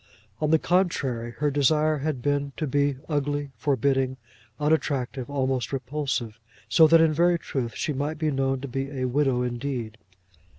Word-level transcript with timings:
On 0.39 0.49
the 0.49 0.57
contrary, 0.57 1.29
her 1.37 1.51
desire 1.51 1.99
had 1.99 2.23
been 2.23 2.53
to 2.57 2.65
be 2.65 2.95
ugly, 3.07 3.51
forbidding, 3.55 4.17
unattractive, 4.59 5.29
almost 5.29 5.71
repulsive; 5.71 6.39
so 6.67 6.87
that, 6.87 6.99
in 7.01 7.13
very 7.13 7.37
truth, 7.37 7.75
she 7.75 7.93
might 7.93 8.17
be 8.17 8.31
known 8.31 8.61
to 8.61 8.67
be 8.67 8.89
a 8.89 9.05
widow 9.05 9.43
indeed. 9.43 9.99